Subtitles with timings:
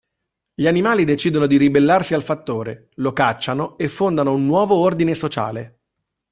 [0.55, 5.79] Gli animali decidono di ribellarsi al fattore, lo cacciano e fondano un nuovo ordine sociale.